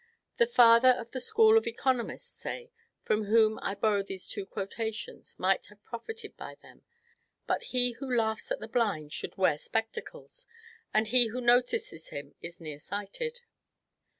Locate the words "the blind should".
8.59-9.37